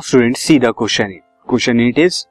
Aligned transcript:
Students, 0.00 0.40
see 0.40 0.58
the 0.58 0.72
question 0.72 1.12
8. 1.12 1.22
Question 1.46 1.80
8 1.80 1.98
is, 1.98 2.26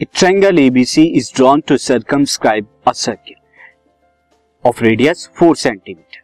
a 0.00 0.04
triangle 0.06 0.52
ABC 0.52 1.14
is 1.14 1.30
drawn 1.30 1.62
to 1.62 1.78
circumscribe 1.78 2.66
a 2.86 2.94
circle 2.94 3.36
of 4.64 4.80
radius 4.80 5.28
4 5.34 5.56
centimeter. 5.56 6.20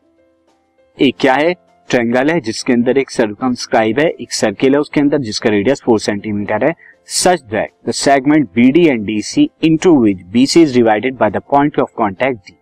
एक 0.98 1.16
क्या 1.20 1.34
है 1.34 1.52
triangle 1.88 2.30
है 2.30 2.40
जिसके 2.40 2.72
अंदर 2.72 2.98
एक 2.98 3.10
सर्कमस्क्राइब 3.10 3.98
है 3.98 4.08
एक 4.20 4.32
सर्किल 4.32 4.74
है 4.74 4.80
उसके 4.80 5.00
अंदर 5.00 5.18
जिसका 5.18 5.50
रेडियस 5.50 5.82
4 5.88 5.98
सेंटीमीटर 6.00 6.64
है 6.64 6.74
such 7.06 7.42
that 7.50 7.70
the 7.88 7.90
segment 7.90 8.48
BD 8.58 8.86
and 8.88 9.06
DC 9.10 9.46
into 9.64 9.94
which 10.02 10.22
BC 10.34 10.62
is 10.62 10.74
divided 10.74 11.16
by 11.18 11.30
the 11.30 11.42
point 11.50 11.78
of 11.80 11.90
contact 11.98 12.50
D 12.50 12.54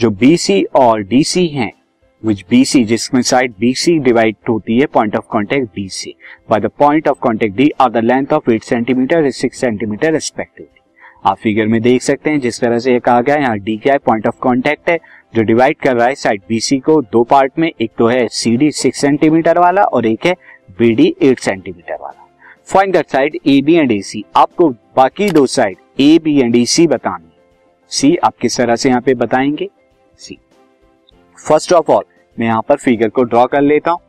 जो 0.00 0.10
BC 0.22 0.62
और 0.80 1.04
DC 1.04 1.48
हैं 1.50 1.72
विच 2.22 2.44
बी 2.50 2.64
सी 2.64 2.84
जिसमें 2.84 3.20
साइड 3.22 3.54
बी 3.60 3.72
सी 3.74 3.98
डिवाइड 4.00 4.36
होती 4.48 4.78
है 4.78 4.86
पॉइंट 4.86 5.16
ऑफ़ 5.16 5.24
कॉन्टेक्ट 5.30 5.74
डी 5.76 5.88
से 5.88 6.14
by 6.50 6.60
the 6.60 6.70
point 6.78 7.08
of 7.08 7.18
contact 7.20 7.56
D 7.56 7.70
are 7.80 7.90
the 7.90 8.04
length 8.04 8.32
of 8.32 8.50
eight 8.50 8.62
centimetre 8.62 9.30
six 9.30 9.60
centimetre 9.60 10.12
respectively 10.12 10.80
आप 11.26 11.36
figure 11.38 11.66
में 11.66 11.80
देख 11.82 12.02
सकते 12.02 12.30
हैं, 12.30 12.38
जिस 12.40 12.60
तरह 12.60 12.78
से 12.78 12.92
ये 12.92 13.00
कहा 13.00 13.20
गया, 13.20 13.34
यहाँ 13.36 13.58
डी 13.58 13.76
क्या 13.76 13.92
है 13.92 13.98
पॉइंट 13.98 14.26
ऑफ़ 14.26 14.38
कॉन्टेक्ट 14.40 14.88
है, 14.90 14.98
जो 15.34 15.42
डिवाइड 15.42 15.76
कर 15.76 15.96
रहा 15.96 16.06
है 16.06 16.14
साइड 16.14 16.42
बीसी 16.48 16.78
को, 16.78 17.00
दो 17.02 17.22
पार्ट 17.24 17.58
में, 17.58 17.70
एक 17.80 17.90
तो 17.98 18.06
है 18.06 18.26
सी 18.28 18.56
डी 18.56 18.70
सिक्स 18.72 19.00
सेंटीमीटर 19.00 19.58
वाला 19.58 19.82
और 19.84 20.06
एक 20.06 20.26
है 20.26 20.34
बी 20.78 20.94
डी 20.94 21.14
एट 21.22 21.40
सेंटीमीटर 21.40 21.96
वाला. 22.00 22.26
Find 22.66 22.92
that 22.92 23.08
side 23.08 23.38
A 23.46 23.60
B 23.62 23.74
and 23.74 23.92
A 23.92 24.00
C 24.02 24.24
आपको 24.36 24.68
बाकी 24.96 25.30
दो 25.30 25.46
side 25.48 25.76
A 26.00 26.18
B 26.24 26.38
and 26.40 26.56
A 26.56 26.64
C 26.66 26.86
बतानी 26.86 27.30
सी 27.92 28.16
आप 28.16 28.34
किस 28.40 28.56
तरह 28.56 28.76
से 28.76 28.88
यहाँ 28.88 29.00
पे 29.00 29.14
बताएँगे? 29.16 29.68
सी 30.18 30.38
फ़र्स्ट 31.38 31.72
ऑफ़ 31.72 31.90
ऑल 31.90 32.04
मैं 32.36 32.46
यहाँ 32.46 32.62
पर 32.68 32.76
फिगर 32.76 33.08
को 33.08 33.22
ड्रॉ 33.24 33.46
कर 33.46 33.62
लेता 33.62 33.90
हूँ। 33.90 34.00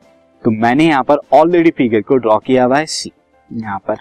तो 0.43 0.51
मैंने 0.51 0.87
यहाँ 0.87 1.03
पर 1.03 1.17
ऑलरेडी 1.33 1.71
फिगर 1.71 2.01
को 2.01 2.15
ड्रॉ 2.17 2.37
किया 2.37 2.63
हुआ 2.65 2.77
है 2.77 2.85
सी 2.85 3.11
यहाँ 3.49 3.79
पर। 3.87 3.97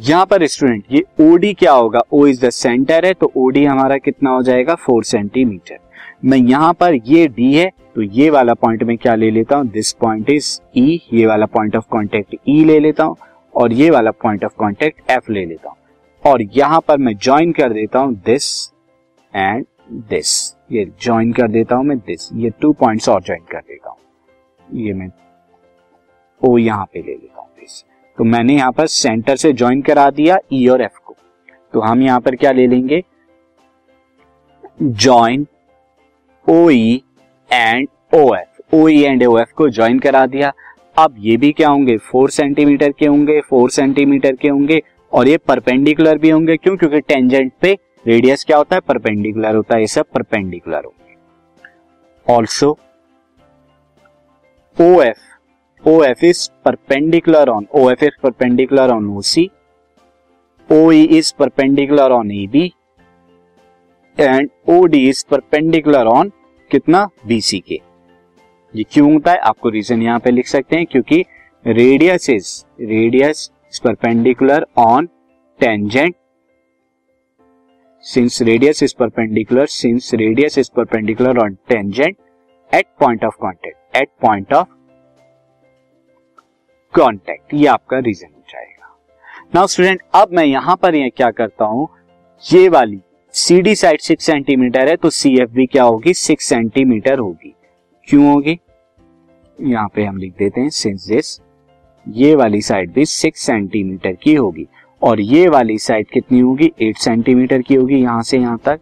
यहाँ 0.00 0.26
पर 0.26 0.46
स्टूडेंट 0.46 0.84
ये 0.92 1.02
ओडी 1.22 1.52
क्या 1.54 1.72
होगा? 1.72 2.00
ओ 2.12 2.26
इज़ 2.26 2.44
द 2.44 2.50
सेंटर 2.50 3.06
है 3.06 3.12
तो 3.14 3.32
ओडी 3.36 3.64
हमारा 3.64 3.96
कितना 3.98 4.30
हो 4.30 4.42
जाएगा? 4.42 4.74
फोर 4.76 5.04
सेंटीमीटर 5.04 5.78
मैं 6.24 6.38
यहाँ 6.38 6.72
पर 6.74 6.94
ये 7.06 7.26
डी 7.28 7.52
है 7.54 7.70
तो 7.94 8.02
ये 8.02 8.28
वाला 8.30 8.54
पॉइंट 8.54 8.82
में 8.82 8.96
क्या 8.98 9.14
ले 9.14 9.30
लेता 9.30 9.56
हूँ? 9.56 9.66
दिस 9.68 9.92
पॉइंट 9.94 10.30
इज़ 10.30 10.58
ई 10.76 11.00
ये 11.12 11.26
वाला 11.26 11.46
पॉइंट 11.46 11.76
ऑफ़ 11.76 11.84
कॉन्टेक्ट 11.90 12.34
ई 12.48 12.64
ले 12.64 12.78
लेता 12.80 13.04
हूँ, 13.04 13.16
और 13.54 13.72
ये 13.72 13.90
वाला 13.90 14.10
पॉइंट 14.12 14.44
ऑफ़ 14.44 14.54
कॉन्टेक्ट 14.58 15.10
एफ़ 15.10 15.30
ले 15.32 15.44
लेता 15.44 15.68
हूँ। 15.68 15.76
और 16.22 16.42
यहाँ 16.54 16.80
पर 16.88 16.98
मैं 16.98 17.16
ज्वाइन 17.16 17.52
कर 17.52 17.72
देता 17.72 17.98
हूँ 17.98 18.14
दिस 18.26 18.70
एंड 19.34 19.64
दिस 19.88 20.30
ये 20.72 20.84
ज्वाइन 21.02 21.32
कर 21.32 21.48
देता 21.48 21.76
हूँ 21.76 21.84
मैं 21.84 21.98
दिस 21.98 22.28
ये 22.34 22.50
टू 22.60 22.72
पॉइंट्स 22.72 23.08
और 23.08 23.22
ज्वाइन 23.22 23.42
कर 23.52 23.60
देता 23.60 23.90
हूँ. 23.90 23.98
ये 24.76 24.92
मैं 24.92 25.10
ओ 26.42 26.56
यहाँ 26.58 26.84
पे 26.84 27.02
ले 27.02 27.12
लेता 27.12 27.40
हूँ 27.40 27.48
दिस 27.60 27.82
तो 28.18 28.24
मैंने 28.24 28.56
यहाँ 28.56 28.72
पर 28.72 28.86
सेंटर 28.86 29.36
से 29.36 29.52
ज्वाइन 29.52 29.82
करा 29.82 30.08
दिया 30.10 30.38
ई 30.52 30.66
e 30.66 30.70
और 30.72 30.82
एफ़ 30.82 30.98
को. 31.04 31.14
तो 31.74 31.80
हम 31.80 32.02
यहाँ 32.02 32.20
पर 32.20 32.36
क्या 32.36 32.52
ले 32.52 32.66
लेंगे? 32.66 33.02
Join 34.82 35.46
O 36.46 36.68
E 36.70 37.02
and 37.50 37.88
O 38.14 38.34
F 38.34 38.76
O 38.76 38.86
E 38.88 39.02
and 39.02 39.26
O 39.26 39.38
F 39.38 39.52
को 39.56 39.68
ज्वाइन 39.70 39.98
करा 39.98 40.24
दिया. 40.26 40.52
अब 40.98 41.14
ये 41.18 41.36
भी 41.36 41.52
क्या 41.52 41.68
होंगे? 41.68 41.96
फोर 41.96 42.30
सेंटीमीटर 42.30 42.92
के 42.92 43.06
होंगे 43.06 43.40
फोर 43.40 43.70
सेंटीमीटर 43.70 44.36
के 44.36 44.48
होंगे 44.48 44.80
और 45.12 45.28
ये 45.28 45.36
परपेंडिकुलर 45.38 46.18
भी 46.18 46.30
होंगे. 46.30 46.56
क्यों? 46.56 46.76
क्योंकि 46.76 47.00
टेंजेंट 47.00 47.52
पे 47.60 47.76
रेडियस 48.04 48.44
क्या 48.44 48.56
होता 48.56 48.76
है? 48.76 48.80
परपेंडिकुलर 48.80 49.54
होता 49.54 49.74
है, 49.74 49.80
ये 49.80 49.86
सब 49.86 50.06
परपेंडिकुलर 50.14 50.84
होंगे। 50.84 51.16
Also 52.26 52.70
O 54.76 55.00
F 55.02 55.88
O 55.88 56.02
F 56.04 56.24
is 56.24 56.48
perpendicular 56.64 57.48
on 57.48 57.66
O 57.74 57.90
F 57.90 58.04
is 58.04 58.20
perpendicular 58.22 58.90
on 58.90 59.06
O 59.08 59.20
C 59.22 59.50
O 60.68 60.90
is 60.92 61.32
perpendicular 61.38 62.12
on 62.12 62.30
A 62.32 62.46
B 62.52 62.64
and 64.18 64.48
O 64.68 64.84
D 64.86 65.08
is 65.08 65.24
perpendicular 65.30 66.06
on 66.06 66.32
कितना? 66.70 67.08
बी 67.26 67.40
सी 67.40 67.58
के 67.60 67.80
ये 68.74 68.84
क्यों 68.92 69.12
होता 69.12 69.32
है? 69.32 69.38
आपको 69.38 69.68
रीजन 69.68 70.02
यहाँ 70.02 70.18
पे 70.20 70.30
लिख 70.30 70.46
सकते 70.46 70.76
हैं, 70.76 70.86
क्योंकि 70.86 71.24
radius 71.64 72.30
is 72.30 72.48
radius 72.82 73.50
is 73.68 73.80
perpendicular 73.84 74.66
on 74.78 75.08
tangent 75.60 76.14
since 78.04 78.40
radius 78.40 78.82
is 78.82 78.94
perpendicular, 78.94 79.66
since 79.66 80.12
radius 80.12 80.56
is 80.56 80.68
perpendicular 80.70 81.38
on 81.44 81.58
tangent 81.68 82.16
at 82.72 82.86
point 82.98 83.22
of 83.22 83.38
contact, 83.38 83.76
at 83.94 84.08
point 84.20 84.52
of 84.52 84.66
contact. 86.94 87.54
ये 87.54 87.66
आपका 87.66 87.98
रीजन 87.98 88.32
हो 88.36 88.42
जाएगा। 88.50 88.94
नाउ 89.54 89.66
स्टूडेंट 89.66 90.02
अब 90.14 90.32
मैं 90.32 90.44
यहाँ 90.44 90.76
पर 90.82 90.94
ये 90.94 91.08
क्या 91.10 91.30
करता 91.30 91.64
हूँ? 91.64 91.88
ये 92.44 92.68
वाली 92.68 93.00
C 93.34 93.60
D 93.62 93.74
side 93.74 94.00
six 94.00 94.24
centimetre 94.26 94.88
है 94.88 94.96
तो 94.96 95.10
सी 95.10 95.36
एफ़ 95.42 95.50
भी 95.50 95.66
क्या 95.66 95.82
होगी? 95.82 96.14
सिक्स 96.14 96.44
सेंटीमीटर 96.44 97.18
होगी। 97.18 97.54
क्यों 98.08 98.32
होगी? 98.32 98.58
यहाँ 99.58 99.88
पे 99.94 100.04
हम 100.04 100.16
लिख 100.16 100.32
देते 100.38 100.60
हैं 100.60 100.70
सिंस 100.70 101.06
दिस 101.08 101.38
ये 102.06 102.34
वाली 102.34 102.60
साइड 102.62 102.92
भी 102.92 103.04
सिक्स 103.06 103.40
सेंटीमीटर 103.46 104.12
की 104.22 104.34
होगी। 104.34 104.66
और 105.02 105.20
ये 105.20 105.48
वाली 105.48 105.78
साइड 105.78 106.06
कितनी 106.12 106.40
होगी? 106.40 106.70
एट 106.82 106.96
सेंटीमीटर 106.98 107.62
की 107.62 107.74
होगी 107.74 108.00
यहाँ 108.02 108.22
से 108.22 108.38
यहाँ 108.38 108.58
तक। 108.64 108.80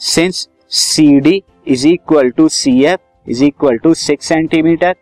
Since 0.00 0.48
C 0.70 1.08
D 1.20 1.42
is 1.66 1.86
equal 1.88 2.30
to 2.30 2.48
C 2.48 2.82
F 2.84 3.30
is 3.30 3.44
equal 3.44 3.78
to 3.78 3.94
six 3.96 4.28
centimetre 4.28 4.94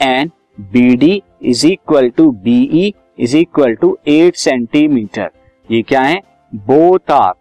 and 0.00 0.30
B 0.72 0.94
D 0.96 1.22
is 1.42 1.66
equal 1.66 2.08
to 2.10 2.30
B E 2.44 2.92
is 3.18 3.36
equal 3.36 3.74
to 3.74 3.96
eight 4.08 4.36
centimetre 4.36 5.30
ये 5.68 5.82
क्या 5.82 6.02
है? 6.02 6.20
Both 6.52 7.10
are 7.10 7.32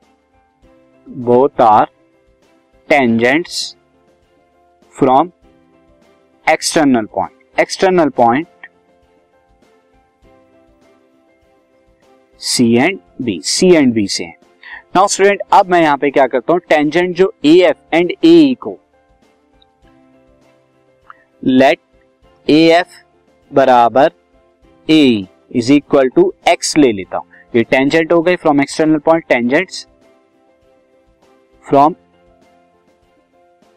both 1.07 1.61
are 1.61 1.85
tangents 2.89 3.75
from 4.95 5.31
external 6.47 7.05
point 7.15 7.59
external 7.59 8.09
point 8.17 8.47
C 12.43 12.65
and 12.75 12.99
B 13.21 13.39
C 13.45 13.67
and 13.75 13.93
B 13.93 14.07
से 14.07 14.25
now 14.95 15.07
student 15.07 15.41
अब 15.53 15.69
मैं 15.71 15.81
यहाँ 15.81 15.97
पे 15.97 16.09
क्या 16.11 16.25
करता 16.27 16.53
हूँ? 16.53 16.59
टेंजेंट 16.59 17.15
जो 17.15 17.33
ए 17.45 17.53
एफ़ 17.59 17.95
एंड 17.95 18.11
ए 18.23 18.55
को 18.61 18.77
लेट 21.43 21.79
ए 22.47 22.57
एफ़ 22.69 23.01
बराबर 23.51 24.11
A 24.87 25.25
is 25.51 25.71
equal 25.73 26.09
to 26.09 26.33
X 26.49 26.77
ले 26.77 26.91
लेता 26.91 27.17
हूँ। 27.17 27.25
ये 27.55 27.63
टेंजेंट 27.63 28.11
हो 28.13 28.21
गए 28.21 28.35
from 28.35 28.61
external 28.61 28.97
point 28.99 29.25
tangents 29.29 29.85
from 31.65 31.95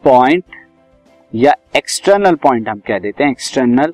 point 0.03 0.55
या 1.33 1.53
एक्सटर्नल 1.75 2.35
पॉइंट 2.35 2.67
हम 2.69 2.79
कह 2.87 2.99
देते 2.99 3.23
हैं 3.23 3.31
एक्सटर्नल 3.31 3.93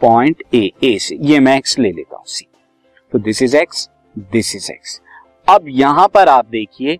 पॉइंट 0.00 0.42
ए 0.54 0.70
ए 0.84 0.96
से। 0.98 1.16
ये 1.22 1.40
मैं 1.40 1.56
एक्स 1.58 1.78
ले 1.78 1.92
लेता 1.92 2.16
हूँ 2.16 2.24
सी 2.26 2.46
तो 3.12 3.18
this 3.18 3.42
is 3.42 3.56
X 3.56 3.88
this 4.16 4.54
is 4.56 4.70
X 4.72 5.00
अब 5.46 5.64
यहाँ 5.68 6.06
पर 6.14 6.28
आप 6.28 6.46
देखिए 6.46 6.98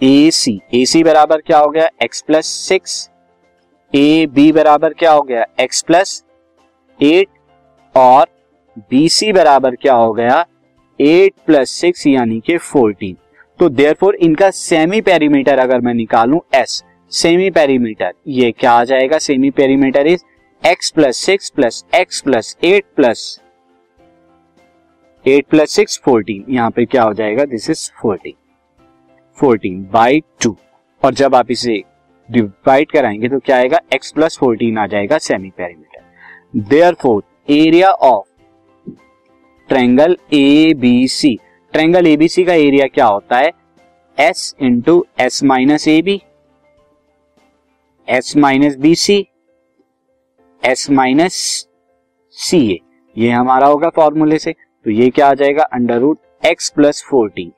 ए 0.00 0.30
सी 0.30 0.60
ए 0.74 0.84
सी 0.86 1.02
बराबर 1.04 1.40
क्या 1.40 1.58
हो 1.58 1.68
गया? 1.70 1.88
X 2.02 2.20
plus 2.22 2.46
six 2.46 3.08
A 3.92 4.26
B 4.34 4.50
बराबर 4.52 4.92
क्या 4.92 5.12
हो 5.12 5.22
गया? 5.22 5.44
एक्स 5.60 5.82
प्लस 5.82 6.22
एट 7.00 7.28
और 7.94 8.26
बी 8.90 9.08
सी 9.08 9.32
बराबर 9.32 9.74
क्या 9.74 9.94
हो 9.94 10.12
गया? 10.12 10.44
एट 10.98 11.34
प्लस 11.46 11.70
सिक्स 11.70 12.06
यानी 12.06 12.40
कि 12.46 12.56
फोर्टीन 12.58 13.16
तो 13.60 13.68
देयरफॉर 13.68 14.14
इनका 14.16 14.50
सेमी 14.50 15.00
पेरीमीटर 15.00 15.58
अगर 15.58 15.80
मैं 15.80 15.94
निकालूं 15.94 16.40
एस 16.54 16.82
सेमी 17.12 17.50
पेरीमीटर 17.50 18.12
ये 18.28 18.52
क्या 18.52 18.72
आ 18.72 18.84
जाएगा? 18.84 19.18
Semi 19.18 19.50
perimeter 19.50 20.06
is 20.06 20.24
X 20.62 20.90
plus 20.90 21.16
six 21.16 21.50
plus 21.50 21.84
X 21.94 22.20
plus 22.20 22.56
eight 22.64 22.84
plus 22.96 23.40
eight 25.24 25.46
plus 25.50 25.70
six 25.70 26.00
fourteen. 26.04 26.44
यहाँ 26.48 26.70
पे 26.70 26.84
क्या 26.84 27.02
हो 27.02 27.12
जाएगा? 27.14 27.44
This 27.44 27.68
is 27.70 27.90
fourteen 28.02 28.34
fourteen 29.38 29.82
by 29.92 30.20
two 30.42 30.56
और 31.02 31.14
जब 31.14 31.34
आप 31.34 31.50
इसे 31.50 31.82
डिवाइड 32.28 32.90
कराएँगे 32.90 33.28
तो 33.28 33.38
क्या 33.38 33.56
आएगा? 33.56 33.80
एक्स 33.94 34.12
प्लस 34.12 34.38
फोर्टीन 34.38 34.78
आ 34.78 34.86
जाएगा 34.86 35.18
semi 35.18 35.50
perimeter 35.50 36.66
therefore 37.02 37.22
area 37.50 37.90
of 37.90 38.26
triangle 39.68 40.16
A 40.34 40.74
B 40.76 41.08
C 41.08 41.34
triangle 41.74 42.06
A 42.06 42.16
B 42.16 42.28
C 42.28 42.44
का 42.44 42.54
एरिया 42.54 42.86
क्या 42.86 43.06
होता 43.06 43.38
है? 43.38 43.50
S 44.18 44.54
into 44.62 45.04
S 45.20 45.42
minus 45.44 45.88
A 45.88 46.00
B 46.02 46.20
S 48.08 48.36
minus 48.36 48.76
B 48.76 48.94
C 48.96 49.18
S 50.62 50.90
minus 50.90 51.34
C 52.36 52.58
A 52.72 52.78
ये 53.16 53.30
हमारा 53.30 53.66
होगा 53.66 53.88
फॉर्मूले 53.88 54.38
से। 54.38 54.54
तो 54.86 54.90
ये 54.90 55.08
क्या 55.10 55.28
आ 55.28 55.34
जाएगा? 55.34 55.62
Under 55.64 55.98
root 55.98 56.46
X 56.46 56.68
plus 56.70 57.02
fourteen 57.10 57.52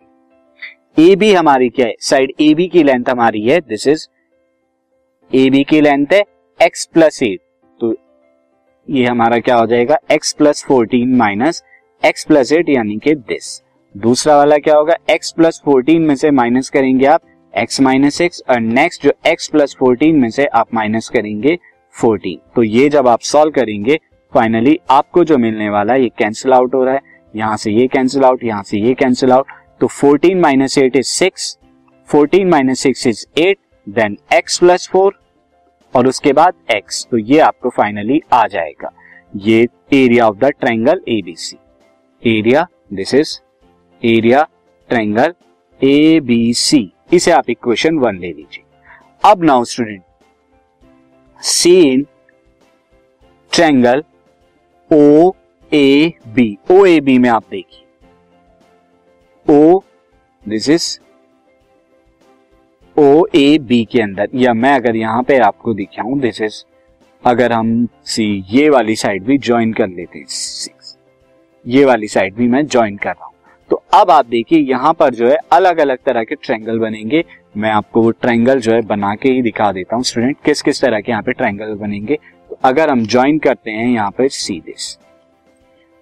A 0.98 1.14
B 1.16 1.32
हमारी 1.32 1.68
क्या 1.68 1.86
है? 1.86 1.94
साइड 2.00 2.32
ए 2.40 2.52
बी 2.54 2.66
की 2.68 2.82
लेंथ 2.82 3.08
हमारी 3.08 3.42
है. 3.42 3.58
दिस 3.60 3.86
इज़ 3.88 4.06
ए 5.30 5.48
बी 5.50 5.62
की 5.64 5.80
लेंथ 5.80 6.12
है. 6.12 6.22
एक्स 6.60 6.84
प्लस 6.84 7.22
एट 7.22 7.40
तो 7.80 7.94
ये 8.88 9.04
हमारा 9.06 9.38
क्या 9.38 9.56
हो 9.56 9.66
जाएगा? 9.66 9.98
X 10.10 10.32
plus 10.32 10.64
fourteen 10.68 11.16
minus 11.16 11.62
X 12.02 12.24
plus 12.24 12.52
eight 12.52 12.68
यानी 12.68 12.96
कि 12.98 13.14
दिस 13.14 13.60
दूसरा 13.94 14.36
वाला 14.36 14.58
क्या 14.58 14.76
होगा? 14.76 14.94
एक्स 15.10 15.32
प्लस 15.32 15.60
फोर्टीन 15.64 16.02
में 16.02 16.14
से 16.16 16.30
माइनस 16.30 16.70
करेंगे 16.70 17.06
आप. 17.06 17.20
एक्स 17.54 17.80
माइनस 17.80 18.20
एक्स 18.20 18.42
और 18.50 18.60
नेक्स्ट 18.60 19.02
जो 19.02 19.12
एक्स 19.26 19.48
प्लस 19.48 19.76
फोर्टीन 19.78 20.16
में 20.16 20.28
से 20.30 20.46
आप 20.46 20.74
माइनस 20.74 21.08
करेंगे 21.08 21.58
फोर्टीन 21.94 22.38
तो 22.56 22.62
ये 22.62 22.88
जब 22.88 23.08
आप 23.08 23.20
सॉल्व 23.22 23.52
करेंगे 23.52 23.98
फाइनली 24.32 24.78
आपको 24.90 25.24
जो 25.24 25.38
मिलने 25.38 25.68
वाला 25.70 25.92
है, 25.92 26.02
ये 26.02 26.08
कैंसिल 26.18 26.52
आउट 26.52 26.74
हो 26.74 26.84
रहा 26.84 26.94
है. 26.94 27.09
यहाँ 27.34 27.56
से 27.56 27.70
ये 27.72 27.86
कैंसिल 27.86 28.24
आउट 28.24 28.44
यहाँ 28.44 28.62
से 28.62 28.78
ये 28.78 28.94
कैंसिल 28.94 29.32
आउट 29.32 29.46
तो 29.80 29.88
14 29.88 30.34
minus 30.40 30.76
eight 30.78 30.96
is 30.96 31.06
six 31.08 31.56
fourteen 32.08 32.48
minus 32.50 32.80
six 32.80 33.06
is 33.06 33.24
eight 33.40 33.58
then 33.86 34.16
X 34.34 34.58
plus 34.58 34.88
four 34.92 35.18
और 35.94 36.06
उसके 36.08 36.32
बाद 36.32 36.54
एक्स 36.70 37.06
तो 37.10 37.18
ये 37.18 37.38
आपको 37.40 37.70
फाइनली 37.70 38.20
आ 38.32 38.46
जाएगा। 38.46 38.90
ये 39.34 39.66
area 39.94 40.28
of 40.28 40.36
the 40.38 40.50
triangle 40.60 41.00
A B C 41.08 41.56
area 42.22 42.66
this 42.92 43.14
is 43.14 43.38
area 44.02 44.42
triangle 44.90 45.34
A 45.80 46.20
B 46.20 46.52
C 46.54 46.90
इसे 47.12 47.30
आप 47.30 47.50
इक्वेशन 47.50 47.98
वन 47.98 48.18
ले 48.18 48.32
लीजिए। 48.32 48.64
अब 49.22 49.42
now 49.44 49.64
student 49.64 50.02
see 51.40 51.80
in 51.82 52.06
triangle 53.52 54.02
O 54.90 55.30
A 55.72 56.12
B 56.28 56.56
O 56.70 56.84
A 56.86 56.98
B 57.00 57.16
में 57.18 57.28
आप 57.30 57.44
देखिए। 57.50 57.84
O 59.46 59.80
this 60.44 60.68
is 60.68 60.98
O 62.96 63.26
A 63.34 63.58
B 63.58 63.84
के 63.84 64.00
अंदर। 64.02 64.28
या 64.34 64.54
मैं 64.54 64.72
अगर 64.72 64.96
यहाँ 64.96 65.22
पे 65.22 65.38
आपको 65.38 65.74
दिखाऊँ 65.74 66.18
दिस 66.20 66.40
इज़ 66.40 66.62
अगर 67.24 67.52
हम 67.52 67.86
सी, 68.04 68.44
ये 68.48 68.68
वाली 68.70 68.96
साइड 68.96 69.24
भी 69.24 69.36
ज्वाइन 69.38 69.72
कर 69.72 69.88
लेते 69.88 70.18
हैं। 70.18 70.26
सिक्स 70.28 70.96
ये 71.64 71.84
वाली 71.84 72.08
साइड 72.08 72.34
भी 72.34 72.48
मैं 72.48 72.66
ज्वाइन 72.66 72.96
कर 72.96 73.10
रहा 73.10 73.24
हूँ। 73.24 73.34
तो 73.70 73.82
अब 73.94 74.10
आप 74.10 74.26
देखिए, 74.26 74.58
यहाँ 74.60 74.92
पर 74.92 75.14
जो 75.14 75.28
है 75.28 75.36
अलग 75.52 75.78
अलग 75.78 75.98
तरह 76.06 76.24
के 76.24 76.34
ट्रायंगल 76.34 76.78
बनेंगे। 76.78 77.24
मैं 77.56 77.70
आपको 77.70 78.02
वो 78.02 78.10
ट्रायंगल 78.12 78.60
जो 78.60 78.72
है 78.72 78.80
बना 78.82 79.14
के 79.14 79.28
ही 79.28 79.42
दिखा 79.42 79.70
देता 79.72 79.96
हूँ। 79.96 80.04
स्टूडेंट 80.04 80.36
किस 80.44 80.62
किस 80.62 80.80
तरह 80.80 81.00
के 81.00 81.12
यहाँ 81.12 81.22
पे 81.22 81.32
ट्रायंगल 81.32 81.74
बनेंगे। 81.76 82.18
तो 82.50 82.58
अगर 82.64 82.90
हम 82.90 83.04
ज्वाइन 83.06 83.38
करते 83.38 83.70
हैं 83.70 83.88
यहाँ 83.88 84.10
पे 84.10 84.28
सी 84.28 84.58
दिस 84.60 84.96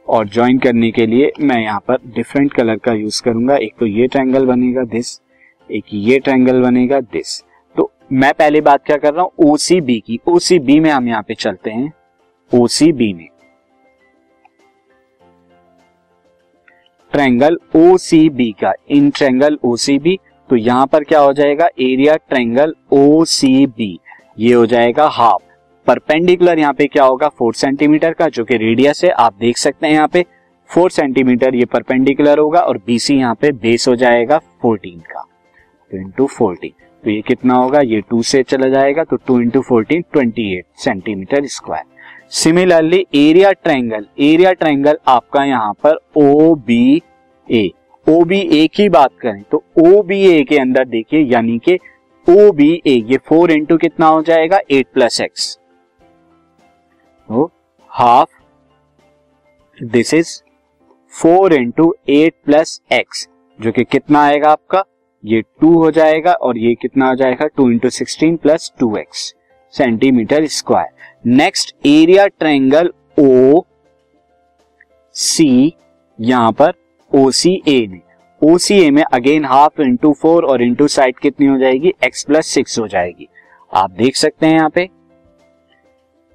और 0.08 0.28
ज्वाइन 0.28 0.58
करने 0.58 0.90
के 0.90 1.06
लिए 1.06 1.30
मैं 1.40 1.60
यहाँ 1.62 1.80
पर 1.88 1.98
डिफरेंट 2.06 2.52
कलर 2.54 2.76
का 2.78 2.92
यूज़ 2.92 3.22
करूँगा। 3.22 3.56
एक 3.56 3.74
तो 3.80 3.86
ये 3.86 4.06
ट्रायंगल 4.06 4.46
बनेगा 4.46 4.84
दिस 4.86 5.20
एक 5.70 5.84
ये 5.94 6.18
ट्रायंगल 6.18 6.62
बनेगा 6.62 7.00
दिस 7.02 7.40
तो 7.76 7.90
मैं 8.12 8.32
पहले 8.34 8.60
बात 8.60 8.84
क्या 8.84 8.96
कर 8.96 9.14
रहा 9.14 9.22
हूँ? 9.22 9.32
ओसीबी 9.44 9.98
की। 10.00 10.18
ओसीबी 10.28 10.78
में 10.80 10.90
हम 10.90 11.08
यहाँ 11.08 11.22
पे 11.22 11.34
चलते 11.34 11.70
हैं। 11.70 11.92
ओसीबी 12.52 13.12
में। 13.12 13.26
ट्रायंगल 17.12 17.58
ओ 17.76 17.96
सी 17.96 18.28
बी 18.30 18.50
का। 18.60 18.72
In 18.90 19.10
triangle 19.10 19.58
O 19.64 19.74
C 19.76 19.98
B 19.98 20.18
तो 20.50 20.56
यहाँ 20.56 20.86
पर 20.86 21.04
क्या 21.04 21.20
हो 21.20 21.32
जाएगा? 21.32 21.66
Area 21.80 22.16
triangle 22.18 22.74
O 22.92 23.24
C 23.26 23.66
B 23.68 23.98
ये 24.38 24.52
हो 24.54 24.66
जाएगा 24.66 25.06
हाफ़ 25.08 25.42
परपेंडिकुलर 25.88 26.58
यहाँ 26.58 26.72
पे 26.72 26.86
क्या 26.86 27.04
होगा? 27.04 27.28
फोर 27.28 27.54
सेंटीमीटर 27.54 28.12
का, 28.12 28.28
जो 28.28 28.44
कि 28.44 28.56
रेडियस 28.56 29.04
है, 29.04 29.10
आप 29.10 29.34
देख 29.34 29.56
सकते 29.58 29.86
हैं 29.86 29.94
यहाँ 29.94 30.08
पे। 30.08 30.24
फोर 30.70 30.90
सेंटीमीटर 30.90 31.54
ये 31.54 31.64
परपेंडिकुलर 31.64 32.38
होगा 32.38 32.60
और 32.60 32.78
बीसी 32.86 33.14
यहाँ 33.14 33.34
पे 33.34 33.50
बेस 33.52 33.86
हो 33.88 33.94
जाएगा 33.96 34.38
फोर्टीन 34.62 34.98
का। 35.02 35.24
इंटू 35.90 36.26
फोर्टीन 36.28 36.72
तो 37.04 37.10
ये 37.10 37.20
कितना 37.20 37.54
होगा? 37.54 37.80
ये 37.80 38.00
टू 38.00 38.22
से 38.22 38.42
चला 38.42 38.68
जाएगा 38.68 39.04
तो 39.04 39.16
two 39.18 39.40
into 39.40 39.60
fourteen 39.60 40.02
twenty 40.12 40.52
eight 40.56 40.64
centimetre 40.78 41.46
square 41.46 41.84
similarly 42.32 43.04
area 43.16 43.52
triangle 43.54 44.06
area 44.20 44.52
triangle 44.52 44.98
आपका 45.08 45.44
यहाँ 45.44 45.72
पर 45.84 45.98
ओ 46.16 46.54
बी 46.56 47.02
ए 47.48 47.70
ओ 48.06 48.22
बी 48.24 48.40
ए 48.54 48.66
की 48.74 48.88
बात 48.88 49.10
करें 49.22 49.42
तो 49.52 49.62
ओ 49.78 50.02
बी 50.02 50.20
ए 50.28 50.42
के 50.42 50.58
अंदर 50.58 50.84
देखिए, 50.86 51.20
यानी 51.22 51.58
कि 51.58 51.78
ओ 52.26 52.50
बी 52.52 52.70
ए 52.86 52.94
ये 53.06 53.18
फोर 53.18 53.52
इंटू 53.52 53.76
कितना 53.76 54.06
हो 54.06 54.22
जाएगा? 54.22 54.60
Eight 54.70 54.86
plus 54.94 55.20
X 55.20 55.56
half 57.30 58.28
this 59.78 60.12
is 60.14 60.28
four 61.14 61.54
into 61.54 61.92
eight 62.08 62.34
plus 62.44 62.80
X 62.92 63.26
जो 63.58 63.72
कि 63.72 63.84
कितना 63.84 64.22
आएगा 64.24 64.50
आपका? 64.50 64.82
ये 65.24 65.40
टू 65.60 65.72
हो 65.74 65.90
जाएगा 65.90 66.32
और 66.32 66.58
ये 66.58 66.74
कितना 66.74 67.08
हो 67.08 67.14
जाएगा? 67.14 67.46
Two 67.46 67.70
into 67.70 67.90
sixteen 67.90 68.36
plus 68.36 68.72
two 68.80 68.96
X 68.96 69.34
centimetre 69.74 70.46
square 70.48 71.30
next 71.34 71.74
area 71.86 72.26
triangle 72.28 72.92
O 73.18 73.62
C 75.16 75.74
यहाँ 76.18 76.52
पर 76.52 76.72
ओ 77.12 77.30
सी 77.30 77.62
ए 77.68 77.86
में. 77.86 78.00
ओ 78.42 78.58
सी 78.58 78.80
ए 78.80 78.90
में 78.90 79.02
अगेन 79.04 79.44
हाफ़ 79.44 79.80
इंटू 79.82 80.12
फोर 80.12 80.44
और 80.44 80.62
इंटू 80.62 80.88
साइड 80.88 81.18
कितनी 81.18 81.46
हो 81.46 81.58
जाएगी? 81.58 81.92
एक्स 82.04 82.24
प्लस 82.24 82.46
सिक्स 82.46 82.78
हो 82.78 82.88
जाएगी. 82.88 83.28
आप 83.72 83.90
देख 83.90 84.16
सकते 84.16 84.46
हैं 84.46 84.54
यहाँ 84.54 84.70
पे 84.70 84.88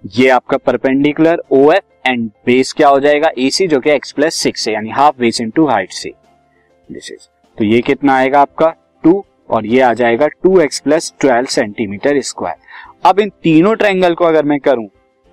ये 0.03 0.27
आपका 0.29 0.57
perpendicular 0.57 1.41
O 1.51 1.71
F 1.71 2.07
and 2.07 2.29
base 2.45 2.71
क्या 2.73 2.87
हो 2.89 2.99
जाएगा? 2.99 3.29
ए 3.39 3.49
सी 3.49 3.67
जो 3.67 3.79
कि 3.79 3.89
एक्स 3.89 4.11
प्लस 4.11 4.35
सिक्स 4.35 4.67
है, 4.67 4.73
यानी 4.73 4.89
हाफ़ 4.89 5.17
बेस 5.19 5.39
इंटू 5.41 5.67
हाइट 5.67 5.91
से। 5.91 6.11
दिस 6.89 7.11
इज़ 7.11 7.27
तो 7.57 7.63
ये 7.65 7.79
कितना 7.81 8.15
आएगा 8.15 8.41
आपका? 8.41 8.73
टू 9.03 9.23
और 9.49 9.65
ये 9.65 9.79
आ 9.81 9.93
जाएगा 9.93 10.27
two 10.27 10.59
X 10.61 10.79
plus 10.79 11.13
twelve 11.21 11.47
centimetre 11.47 12.19
square 12.21 12.55
अब 13.05 13.19
इन 13.19 13.29
तीनों 13.43 13.73
ट्रायंगल 13.75 14.13
को 14.13 14.25
अगर 14.25 14.45
मैं 14.45 14.59
करूँ 14.59 14.87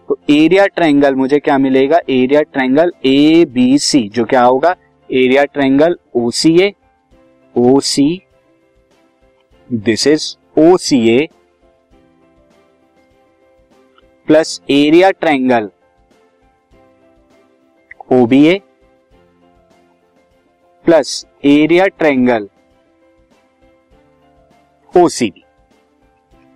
तो 0.09 0.19
एरिया 0.31 0.67
ट्रायंगल 0.67 1.15
मुझे 1.15 1.39
क्या 1.39 1.59
मिलेगा? 1.59 1.99
Area 2.11 2.43
triangle 2.43 2.93
A 3.07 3.45
B 3.53 3.79
C 3.81 4.09
जो 4.09 4.25
क्या 4.25 4.43
होगा? 4.43 4.75
Area 5.11 5.45
triangle 5.45 5.97
O 6.17 6.31
C 6.33 6.59
A 6.61 6.73
O 7.55 7.79
C 7.81 8.23
this 9.71 10.07
is 10.07 10.35
O 10.57 10.77
C 10.79 11.07
A 11.11 11.29
plus 14.31 14.61
area 14.71 15.11
triangle. 15.11 15.69
O 18.13 18.27
B 18.27 18.47
A 18.47 18.61
plus 20.85 21.27
area 21.45 21.87
triangle. 21.87 22.49
O 24.95 25.09
C 25.09 25.31
B 25.31 25.45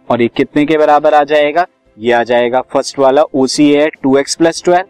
और 0.08 0.22
ये 0.22 0.28
कितने 0.28 0.64
के 0.66 0.78
बराबर 0.78 1.14
आ 1.14 1.25
जाएगा? 1.25 1.66
ये 1.99 2.12
आ 2.12 2.22
जाएगा 2.22 2.60
फ़र्स्ट 2.60 2.99
वाला 2.99 3.22
O 3.22 3.46
C 3.46 3.70
A 3.75 3.88
two 4.02 4.16
X 4.18 4.34
plus 4.34 4.62
twelve. 4.64 4.87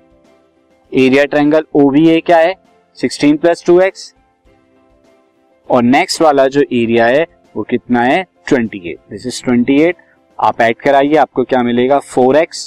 Area 0.93 1.25
triangle 1.25 1.67
O 1.75 1.91
V 1.91 2.09
A 2.09 2.21
क्या 2.21 2.39
है? 2.39 2.55
Sixteen 2.99 3.37
plus 3.37 3.65
two 3.67 3.81
X. 3.81 4.15
और 5.71 5.83
नेक्स्ट 5.83 6.23
वाला 6.23 6.47
जो 6.49 6.61
एरिया 6.63 7.07
है, 7.07 7.27
वो 7.57 7.63
कितना 7.63 8.03
है? 8.03 8.25
Twenty 8.49 8.89
eight. 8.91 8.99
This 9.11 9.27
is 9.27 9.45
twenty 9.45 9.83
eight 9.83 9.97
आप 10.45 10.61
ऐड 10.61 10.77
कराइए, 10.77 11.15
आपको 11.17 11.43
क्या 11.45 11.63
मिलेगा? 11.63 11.99
फोर 11.99 12.37
एक्स 12.37 12.59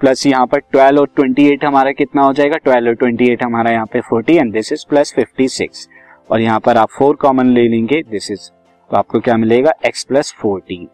प्लस 0.00 0.24
यहाँ 0.26 0.46
पर 0.46 0.58
ट्वेल्व 0.62 1.00
और 1.00 1.06
ट्वेंटी 1.16 1.46
एट 1.48 1.64
हमारा 1.64 1.92
कितना 1.92 2.22
हो 2.22 2.32
जाएगा? 2.32 2.56
ट्वेल्व 2.64 2.88
और 2.88 2.94
ट्वेंटी 2.94 3.30
एट 3.32 3.42
हमारा 3.44 3.70
यहाँ 3.70 3.86
पे 3.92 4.00
forty 4.08 4.36
and 4.36 4.52
this 4.52 4.72
is 4.72 4.84
plus 4.88 5.12
fifty 5.16 5.46
six 5.48 5.88
और 6.30 6.40
यहाँ 6.40 6.58
पर 6.60 6.76
आप 6.76 6.88
फोर 6.90 7.16
कॉमन 7.16 7.52
ले 7.54 7.66
लेंगे 7.68 8.02
दिस 8.10 8.30
इज़ 8.30 8.50
तो 8.90 8.96
आपको 8.96 9.20
क्या 9.20 9.36
मिलेगा? 9.36 9.72
एक्स 9.86 10.04
प्लस 10.04 10.34
फोर्टीन 10.40 10.86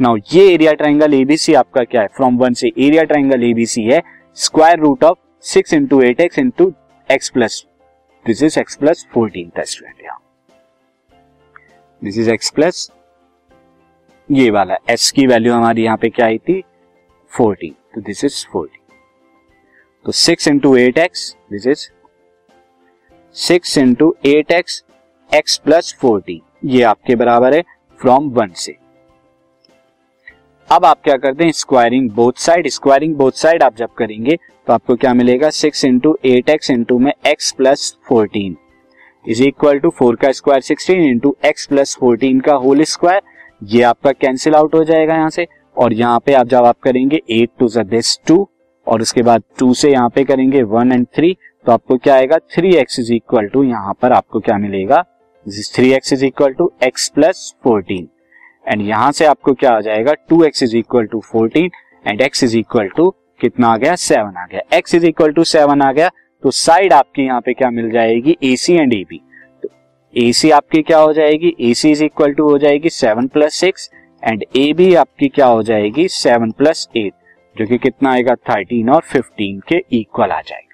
नाउ 0.00 0.16
ये 0.32 0.46
area 0.54 0.72
triangle 0.74 1.14
A B C 1.14 1.54
आपका 1.54 1.84
क्या 1.84 2.02
है? 2.02 2.08
फ्रॉम 2.16 2.36
वन 2.38 2.54
से 2.54 2.68
area 2.68 3.04
triangle 3.04 3.44
A B C 3.44 3.84
है 3.84 4.02
square 4.36 4.78
root 4.80 5.04
of 5.04 5.18
six 5.44 5.72
into 5.74 6.02
eight 6.02 6.20
X 6.20 6.38
into 6.38 6.72
X 7.08 7.30
plus 7.30 7.64
this 8.26 8.42
is 8.42 8.60
X 8.60 8.76
plus 8.76 9.06
fourteen 9.14 9.50
this 12.02 12.18
is 12.18 12.30
X 12.30 12.50
plus 12.50 12.90
ये 14.28 14.50
वाला 14.50 14.76
S 14.90 15.10
की 15.10 15.26
value 15.26 15.52
हमारी 15.52 15.82
यहाँ 15.82 15.96
पे 15.96 16.08
क्या 16.08 16.26
आई 16.26 16.38
थी? 16.38 16.60
फोर्टीन 17.32 17.74
तो 17.94 18.00
दिस 18.00 18.24
इज़ 18.24 18.44
फोर्टीन 18.52 18.94
तो 20.06 20.12
six 20.12 20.48
into 20.48 20.74
eight 20.76 20.98
X 20.98 21.30
this 21.52 21.66
is 21.66 21.86
six 23.36 23.76
into 23.78 24.14
eight 24.26 24.52
X 24.52 24.82
X 25.30 25.56
plus 25.64 25.94
fourteen 26.00 26.68
ये 26.70 26.82
आपके 26.82 27.14
बराबर 27.16 27.54
है 27.54 27.62
फ्रॉम 28.00 28.28
वन 28.30 28.52
से। 28.56 28.76
अब 30.70 30.84
आप 30.84 31.00
क्या 31.04 31.16
करते 31.16 31.44
हैं? 31.44 31.52
Squaring 31.52 32.10
both 32.10 32.38
side 32.38 32.68
squaring 32.68 33.14
both 33.16 33.32
side 33.34 33.62
आप 33.62 33.76
जब 33.76 33.94
करेंगे 33.98 34.36
तो 34.36 34.72
आपको 34.72 34.96
क्या 34.96 35.14
मिलेगा? 35.14 35.50
Six 35.52 35.84
into 35.84 36.16
eight 36.24 36.48
X 36.48 36.70
into 36.70 36.98
में 36.98 37.12
X 37.26 37.50
plus 37.52 37.94
fourteen 38.08 38.56
is 39.24 39.42
equal 39.42 39.78
to 39.78 39.90
four 39.90 40.16
का 40.16 40.32
square 40.32 40.60
sixteen 40.62 41.02
into 41.02 41.36
X 41.44 41.66
plus 41.66 41.96
fourteen 42.00 42.40
का 42.40 42.54
होल 42.56 42.82
स्क्वायर 42.84 43.22
ये 43.62 43.82
आपका 43.82 44.12
कैंसिल 44.12 44.54
आउट 44.54 44.74
हो 44.74 44.82
जाएगा 44.84 45.14
यहाँ 45.14 45.30
से, 45.30 45.46
और 45.76 45.92
यहाँ 45.92 46.18
पे 46.26 46.32
आप 46.34 46.46
जब 46.48 46.64
आप 46.64 46.78
करेंगे 46.82 47.20
एट 47.30 47.50
टू 47.58 47.68
दिस 47.68 48.18
टू 48.28 48.46
और 48.86 49.02
उसके 49.02 49.22
बाद 49.22 49.42
टू 49.58 49.72
से 49.74 49.90
यहाँ 49.90 50.08
पे 50.14 50.24
करेंगे 50.24 50.62
वन 50.64 50.92
एंड 50.92 51.06
थ्री 51.16 51.36
तो 51.66 51.72
आपको 51.72 51.96
क्या 51.96 52.14
आएगा? 52.14 52.38
Three 52.54 52.74
X 52.76 52.98
is 53.00 53.12
equal 53.12 53.46
to 53.48 53.62
यहाँ 53.64 53.94
पर 54.02 54.12
आपको 54.12 54.40
क्या 54.40 54.56
मिलेगा? 54.58 55.02
Three 55.74 55.92
X 55.92 56.12
is 56.12 56.24
equal 56.24 56.52
to 56.52 56.70
X 56.84 57.08
plus 57.14 57.54
fourteen 57.64 58.08
and 58.66 58.82
यहाँ 58.82 59.10
से 59.12 59.24
आपको 59.26 59.52
क्या 59.54 59.72
आ 59.72 59.80
जाएगा? 59.80 60.14
Two 60.28 60.42
X 60.44 60.62
is 60.62 60.76
equal 60.76 61.06
to 61.06 61.20
fourteen 61.22 61.70
and 62.04 62.20
X 62.20 62.44
is 62.44 62.56
equal 62.58 62.88
to 62.96 63.10
कितना 63.40 63.68
आ 63.68 63.76
गया? 63.76 63.94
सेवन 63.96 64.36
आ 64.36 64.46
गया. 64.46 64.60
X 64.76 64.94
is 64.94 65.06
equal 65.06 65.32
to 65.32 65.44
seven 65.44 65.82
आ 65.82 65.92
गया 65.92 66.10
तो 66.44 66.50
साइड 66.52 66.92
आपकी 66.92 67.22
यहाँ 67.22 67.40
पे 67.40 67.52
क्या 67.54 67.70
मिल 67.70 67.90
जाएगी? 67.90 68.36
A 68.42 68.56
C 68.56 68.74
and 68.74 68.92
A 68.94 69.04
B 69.10 69.16
तो 69.16 69.27
ए 70.14 70.32
सी 70.32 70.50
आपकी 70.50 70.82
क्या 70.82 70.98
हो 70.98 71.12
जाएगी? 71.12 71.54
A 71.60 71.72
C 71.74 71.90
is 71.90 72.04
equal 72.04 72.32
to 72.32 72.48
हो 72.48 72.58
जाएगी 72.58 72.90
seven 72.90 73.26
plus 73.26 73.54
six 73.54 73.90
and 74.22 74.44
A 74.56 74.72
B 74.72 74.94
आपकी 74.94 75.28
क्या 75.28 75.46
हो 75.46 75.62
जाएगी? 75.62 76.08
सेवन 76.08 76.50
प्लस 76.50 76.88
एट 76.96 77.12
जो 77.56 77.66
कि 77.66 77.78
कितना 77.78 78.12
आएगा? 78.12 78.34
थर्टीन 78.34 78.90
और 78.90 79.02
फिफ्टीन 79.02 79.60
के 79.68 79.82
इक्वल 79.92 80.30
आ 80.30 80.40
जाएगा। 80.40 80.64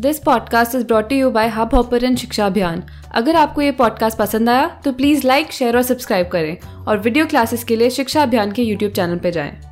This 0.00 0.18
podcast 0.18 0.74
is 0.74 0.86
brought 0.86 1.12
you 1.12 1.30
by 1.30 1.48
hub 1.48 1.74
hopper 1.74 2.14
शिक्षा 2.16 2.46
अभियान 2.46 2.82
अगर 3.14 3.36
आपको 3.36 3.62
ये 3.62 3.72
पॉडकास्ट 3.72 4.18
पसंद 4.18 4.50
आया 4.50 4.68
तो 4.84 4.92
प्लीज़ 4.92 5.26
लाइक 5.26 5.52
शेयर 5.52 5.76
और 5.76 5.82
सब्सक्राइब 5.82 6.28
करें 6.28 6.56
और 6.84 6.98
वीडियो 6.98 7.26
क्लासेस 7.26 7.64
के 7.64 7.76
लिए 7.76 7.90
शिक्षा 7.90 8.22
अभियान 8.22 8.52
के 8.52 8.62
यूट्यूब 8.62 8.92
चैनल 8.92 9.18
पर 9.18 9.30
जाएँ। 9.30 9.67